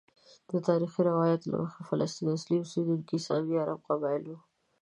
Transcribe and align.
د 0.51 0.53
تاریخي 0.67 1.01
روایاتو 1.09 1.49
له 1.51 1.57
مخې 1.63 1.79
د 1.83 1.85
فلسطین 1.89 2.27
اصلي 2.37 2.57
اوسیدونکي 2.59 3.17
سامي 3.27 3.55
عرب 3.63 3.79
قبائل 3.89 4.23
وو. 4.27 4.37